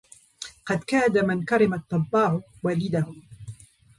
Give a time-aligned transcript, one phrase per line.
[0.65, 3.21] قد كاد من كرم الطباع وليدهم